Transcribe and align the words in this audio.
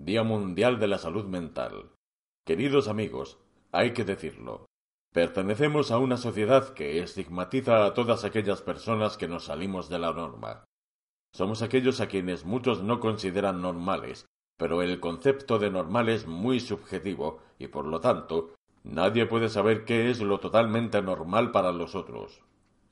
Día 0.00 0.22
Mundial 0.22 0.78
de 0.78 0.86
la 0.86 0.96
Salud 0.96 1.24
Mental. 1.24 1.90
Queridos 2.46 2.86
amigos, 2.86 3.40
hay 3.72 3.94
que 3.94 4.04
decirlo. 4.04 4.66
Pertenecemos 5.12 5.90
a 5.90 5.98
una 5.98 6.16
sociedad 6.16 6.72
que 6.72 7.02
estigmatiza 7.02 7.84
a 7.84 7.94
todas 7.94 8.24
aquellas 8.24 8.62
personas 8.62 9.16
que 9.16 9.26
nos 9.26 9.46
salimos 9.46 9.88
de 9.88 9.98
la 9.98 10.12
norma. 10.12 10.64
Somos 11.34 11.62
aquellos 11.62 12.00
a 12.00 12.06
quienes 12.06 12.44
muchos 12.44 12.80
no 12.80 13.00
consideran 13.00 13.60
normales, 13.60 14.26
pero 14.56 14.82
el 14.82 15.00
concepto 15.00 15.58
de 15.58 15.68
normal 15.68 16.08
es 16.08 16.28
muy 16.28 16.60
subjetivo 16.60 17.40
y 17.58 17.66
por 17.66 17.84
lo 17.84 18.00
tanto 18.00 18.54
nadie 18.84 19.26
puede 19.26 19.48
saber 19.48 19.84
qué 19.84 20.10
es 20.10 20.20
lo 20.20 20.38
totalmente 20.38 21.02
normal 21.02 21.50
para 21.50 21.72
los 21.72 21.96
otros. 21.96 22.40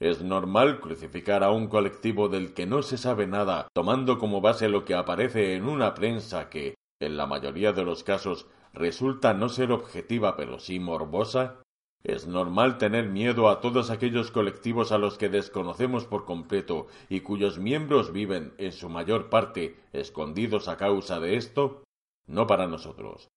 Es 0.01 0.23
normal 0.23 0.81
crucificar 0.81 1.45
a 1.45 1.53
un 1.53 1.69
colectivo 1.69 2.29
del 2.29 2.53
que 2.53 2.67
no 2.67 2.83
se 2.83 2.99
sabe 2.99 3.29
nada, 3.29 3.69
tomando 3.73 4.19
como 4.19 4.41
base 4.41 4.69
lo 4.69 4.85
que 4.85 4.95
aparece 4.95 5.55
en 5.55 5.69
una 5.69 5.95
prensa 5.95 6.51
que, 6.51 6.75
en 7.01 7.17
la 7.17 7.27
mayoría 7.27 7.73
de 7.73 7.85
los 7.85 8.05
casos, 8.05 8.47
resulta 8.73 9.35
no 9.35 9.49
ser 9.49 9.73
objetiva 9.73 10.37
pero 10.37 10.59
sí 10.59 10.81
morbosa? 10.81 11.63
Es 12.03 12.27
normal 12.27 12.79
tener 12.79 13.09
miedo 13.09 13.49
a 13.49 13.61
todos 13.61 13.91
aquellos 13.91 14.31
colectivos 14.31 14.93
a 14.93 14.99
los 14.99 15.19
que 15.19 15.29
desconocemos 15.29 16.07
por 16.07 16.25
completo 16.25 16.87
y 17.09 17.21
cuyos 17.21 17.59
miembros 17.59 18.13
viven, 18.13 18.55
en 18.59 18.73
su 18.73 18.89
mayor 18.89 19.29
parte, 19.29 19.77
escondidos 19.93 20.69
a 20.69 20.77
causa 20.77 21.19
de 21.19 21.37
esto? 21.37 21.83
No 22.27 22.47
para 22.47 22.69
nosotros. 22.69 23.29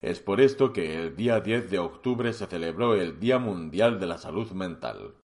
Es 0.00 0.20
por 0.20 0.40
esto 0.40 0.72
que 0.72 1.00
el 1.00 1.16
día 1.16 1.40
10 1.40 1.70
de 1.70 1.78
octubre 1.78 2.32
se 2.32 2.46
celebró 2.46 2.94
el 2.94 3.18
Día 3.18 3.38
Mundial 3.38 4.00
de 4.00 4.06
la 4.06 4.18
Salud 4.18 4.50
Mental. 4.52 5.14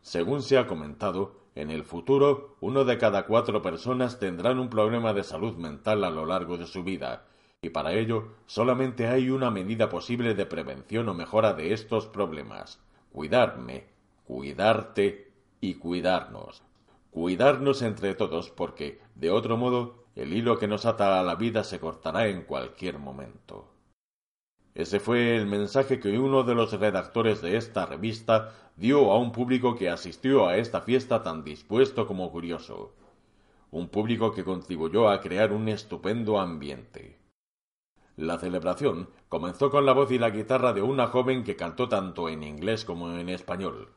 Según 0.00 0.42
se 0.42 0.58
ha 0.58 0.66
comentado, 0.66 1.36
en 1.58 1.72
el 1.72 1.82
futuro 1.82 2.54
uno 2.60 2.84
de 2.84 2.98
cada 2.98 3.26
cuatro 3.26 3.62
personas 3.62 4.20
tendrán 4.20 4.60
un 4.60 4.70
problema 4.70 5.12
de 5.12 5.24
salud 5.24 5.56
mental 5.56 6.04
a 6.04 6.10
lo 6.10 6.24
largo 6.24 6.56
de 6.56 6.66
su 6.66 6.84
vida, 6.84 7.24
y 7.60 7.70
para 7.70 7.94
ello 7.94 8.28
solamente 8.46 9.08
hay 9.08 9.30
una 9.30 9.50
medida 9.50 9.88
posible 9.88 10.36
de 10.36 10.46
prevención 10.46 11.08
o 11.08 11.14
mejora 11.14 11.54
de 11.54 11.72
estos 11.72 12.06
problemas. 12.06 12.78
Cuidarme, 13.10 13.86
cuidarte 14.24 15.32
y 15.60 15.74
cuidarnos. 15.74 16.62
Cuidarnos 17.10 17.82
entre 17.82 18.14
todos 18.14 18.50
porque, 18.50 19.00
de 19.16 19.32
otro 19.32 19.56
modo, 19.56 20.04
el 20.14 20.34
hilo 20.34 20.60
que 20.60 20.68
nos 20.68 20.86
ata 20.86 21.18
a 21.18 21.24
la 21.24 21.34
vida 21.34 21.64
se 21.64 21.80
cortará 21.80 22.28
en 22.28 22.42
cualquier 22.42 23.00
momento. 23.00 23.66
Ese 24.78 25.00
fue 25.00 25.34
el 25.34 25.46
mensaje 25.46 25.98
que 25.98 26.20
uno 26.20 26.44
de 26.44 26.54
los 26.54 26.72
redactores 26.72 27.42
de 27.42 27.56
esta 27.56 27.84
revista 27.84 28.54
dio 28.76 29.10
a 29.10 29.18
un 29.18 29.32
público 29.32 29.74
que 29.74 29.90
asistió 29.90 30.46
a 30.46 30.56
esta 30.56 30.82
fiesta 30.82 31.24
tan 31.24 31.42
dispuesto 31.42 32.06
como 32.06 32.30
curioso. 32.30 32.92
Un 33.72 33.88
público 33.88 34.32
que 34.32 34.44
contribuyó 34.44 35.08
a 35.08 35.20
crear 35.20 35.52
un 35.52 35.68
estupendo 35.68 36.38
ambiente. 36.38 37.18
La 38.14 38.38
celebración 38.38 39.08
comenzó 39.28 39.68
con 39.68 39.84
la 39.84 39.94
voz 39.94 40.12
y 40.12 40.18
la 40.20 40.30
guitarra 40.30 40.72
de 40.72 40.82
una 40.82 41.08
joven 41.08 41.42
que 41.42 41.56
cantó 41.56 41.88
tanto 41.88 42.28
en 42.28 42.44
inglés 42.44 42.84
como 42.84 43.10
en 43.18 43.30
español. 43.30 43.88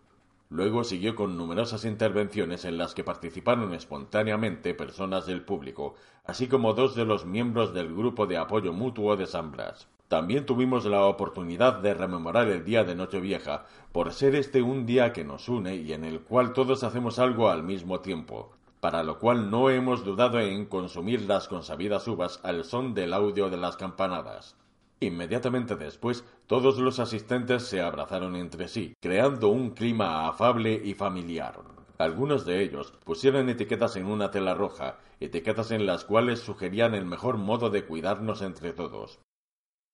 Luego 0.52 0.84
siguió 0.84 1.16
con 1.16 1.38
numerosas 1.38 1.86
intervenciones 1.86 2.66
en 2.66 2.78
las 2.78 2.94
que 2.94 3.06
participaron 3.06 3.74
espontáneamente 3.74 4.74
personas 4.74 5.26
del 5.26 5.44
público, 5.44 5.96
así 6.26 6.50
como 6.50 6.74
dos 6.74 6.94
de 6.94 7.06
los 7.06 7.26
miembros 7.26 7.74
del 7.74 7.96
grupo 7.96 8.28
de 8.28 8.36
apoyo 8.36 8.74
mutuo 8.74 9.16
de 9.16 9.28
San 9.28 9.54
Blas. 9.54 9.88
También 10.10 10.46
tuvimos 10.46 10.84
la 10.84 11.06
oportunidad 11.06 11.76
de 11.76 11.94
rememorar 11.94 12.50
el 12.50 12.66
día 12.66 12.84
de 12.84 12.96
Nochevieja, 12.96 13.64
por 13.94 14.12
ser 14.12 14.36
este 14.36 14.62
un 14.62 14.86
día 14.86 15.14
que 15.14 15.24
nos 15.24 15.48
une 15.48 15.78
y 15.78 15.94
en 15.94 16.04
el 16.04 16.20
cual 16.20 16.52
todos 16.52 16.84
hacemos 16.84 17.18
algo 17.18 17.50
al 17.50 17.64
mismo 17.64 18.02
tiempo, 18.02 18.52
para 18.82 19.04
lo 19.04 19.20
cual 19.20 19.50
no 19.50 19.70
hemos 19.70 20.04
dudado 20.04 20.42
en 20.42 20.66
consumir 20.66 21.22
las 21.22 21.48
consabidas 21.48 22.06
uvas 22.10 22.42
al 22.44 22.66
son 22.66 22.94
del 22.94 23.14
audio 23.14 23.50
de 23.50 23.56
las 23.56 23.78
campanadas. 23.78 24.58
Inmediatamente 25.04 25.76
después, 25.76 26.24
todos 26.46 26.78
los 26.78 27.00
asistentes 27.00 27.64
se 27.64 27.82
abrazaron 27.82 28.36
entre 28.36 28.68
sí, 28.68 28.94
creando 29.02 29.48
un 29.48 29.72
clima 29.72 30.28
afable 30.28 30.74
y 30.74 30.94
familiar. 30.94 31.60
Algunos 31.98 32.46
de 32.46 32.62
ellos 32.62 32.94
pusieron 33.04 33.50
etiquetas 33.50 33.96
en 33.96 34.06
una 34.06 34.30
tela 34.30 34.54
roja, 34.54 35.00
etiquetas 35.20 35.72
en 35.72 35.88
las 35.88 36.06
cuales 36.06 36.40
sugerían 36.40 36.94
el 36.94 37.06
mejor 37.06 37.38
modo 37.38 37.72
de 37.72 37.84
cuidarnos 37.84 38.44
entre 38.44 38.74
todos. 38.74 39.20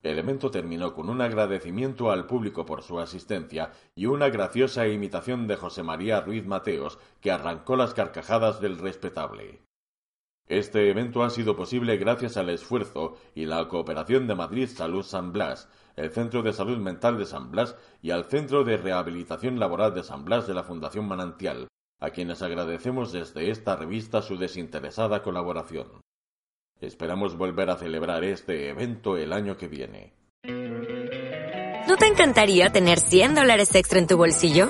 El 0.03 0.19
evento 0.19 0.51
terminó 0.51 0.93
con 0.93 1.09
un 1.09 1.21
agradecimiento 1.21 2.11
al 2.11 2.27
público 2.27 2.65
por 2.65 2.83
su 2.83 2.99
asistencia 2.99 3.71
y 3.95 4.07
una 4.07 4.29
graciosa 4.29 4.87
imitación 4.89 5.47
de 5.47 5.55
José 5.55 5.83
María 5.83 6.19
Ruiz 6.19 6.45
Mateos 6.45 6.99
que 7.21 7.31
arrancó 7.31 7.77
las 7.77 7.93
carcajadas 7.93 8.59
del 8.59 8.77
respetable. 8.77 9.61
Este 10.47 10.89
evento 10.89 11.23
ha 11.23 11.29
sido 11.29 11.57
posible 11.57 11.97
gracias 11.97 12.37
al 12.37 12.49
esfuerzo 12.49 13.17
y 13.35 13.45
la 13.45 13.67
cooperación 13.67 14.27
de 14.27 14.35
Madrid 14.35 14.67
Salud 14.67 15.03
San 15.03 15.33
Blas, 15.33 15.67
el 15.97 16.09
Centro 16.09 16.41
de 16.41 16.53
Salud 16.53 16.77
Mental 16.77 17.17
de 17.17 17.25
San 17.25 17.51
Blas 17.51 17.75
y 18.01 18.11
al 18.11 18.25
Centro 18.25 18.63
de 18.63 18.77
Rehabilitación 18.77 19.59
Laboral 19.59 19.93
de 19.93 20.03
San 20.03 20.23
Blas 20.23 20.47
de 20.47 20.53
la 20.53 20.63
Fundación 20.63 21.05
Manantial, 21.05 21.67
a 21.99 22.11
quienes 22.11 22.41
agradecemos 22.41 23.11
desde 23.11 23.49
esta 23.49 23.75
revista 23.75 24.21
su 24.21 24.37
desinteresada 24.37 25.21
colaboración. 25.21 25.87
Esperamos 26.79 27.35
volver 27.35 27.69
a 27.69 27.75
celebrar 27.75 28.23
este 28.23 28.69
evento 28.69 29.17
el 29.17 29.33
año 29.33 29.57
que 29.57 29.67
viene. 29.67 30.13
¿No 31.87 31.97
te 31.97 32.05
encantaría 32.05 32.69
tener 32.69 32.99
100 32.99 33.35
dólares 33.35 33.73
extra 33.75 33.99
en 33.99 34.07
tu 34.07 34.15
bolsillo? 34.15 34.69